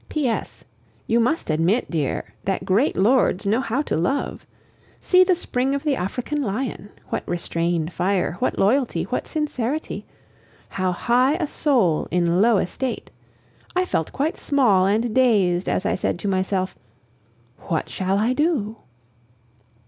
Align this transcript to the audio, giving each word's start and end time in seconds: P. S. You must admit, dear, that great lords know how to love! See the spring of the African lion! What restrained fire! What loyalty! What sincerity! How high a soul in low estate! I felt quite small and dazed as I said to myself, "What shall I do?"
P. 0.09 0.27
S. 0.27 0.63
You 1.05 1.19
must 1.19 1.51
admit, 1.51 1.91
dear, 1.91 2.33
that 2.45 2.65
great 2.65 2.97
lords 2.97 3.45
know 3.45 3.61
how 3.61 3.83
to 3.83 3.95
love! 3.95 4.47
See 4.99 5.23
the 5.23 5.35
spring 5.35 5.75
of 5.75 5.83
the 5.83 5.95
African 5.95 6.41
lion! 6.41 6.89
What 7.09 7.21
restrained 7.27 7.93
fire! 7.93 8.31
What 8.39 8.57
loyalty! 8.57 9.03
What 9.03 9.27
sincerity! 9.27 10.07
How 10.69 10.91
high 10.91 11.35
a 11.35 11.47
soul 11.47 12.07
in 12.09 12.41
low 12.41 12.57
estate! 12.57 13.11
I 13.75 13.85
felt 13.85 14.11
quite 14.11 14.37
small 14.37 14.87
and 14.87 15.13
dazed 15.13 15.69
as 15.69 15.85
I 15.85 15.93
said 15.93 16.17
to 16.17 16.27
myself, 16.27 16.75
"What 17.59 17.87
shall 17.87 18.17
I 18.17 18.33
do?" 18.33 18.77